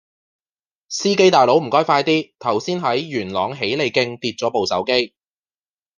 [0.89, 5.13] 司機大佬唔該快啲，頭先喺元朗喜利徑跌左部手機